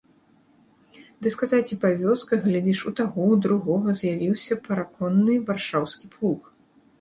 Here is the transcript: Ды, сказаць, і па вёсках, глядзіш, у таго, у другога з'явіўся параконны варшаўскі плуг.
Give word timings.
Ды, 1.21 1.31
сказаць, 1.35 1.67
і 1.75 1.77
па 1.83 1.91
вёсках, 1.99 2.41
глядзіш, 2.47 2.79
у 2.93 2.93
таго, 3.01 3.27
у 3.35 3.37
другога 3.47 3.95
з'явіўся 4.01 4.59
параконны 4.65 5.39
варшаўскі 5.53 6.05
плуг. 6.17 6.41